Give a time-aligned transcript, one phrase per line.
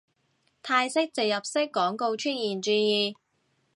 [0.63, 3.15] 泰式植入式廣告出現注意